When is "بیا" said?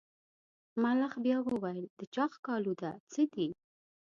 1.25-1.37